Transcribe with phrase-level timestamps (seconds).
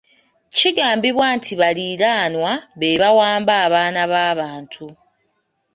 [0.57, 4.85] Kigambibwa nti baliraanwa be bawamba abaana b'abantu.